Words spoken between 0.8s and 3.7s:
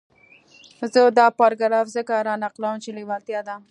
زه دا پاراګراف ځکه را نقلوم چې لېوالتیا ده.